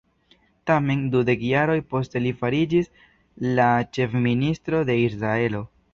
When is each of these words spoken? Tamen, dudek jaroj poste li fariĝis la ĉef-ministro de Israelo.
Tamen, 0.69 1.01
dudek 1.15 1.43
jaroj 1.49 1.75
poste 1.93 2.21
li 2.25 2.31
fariĝis 2.41 2.89
la 3.61 3.69
ĉef-ministro 3.99 4.85
de 4.91 5.01
Israelo. 5.07 5.63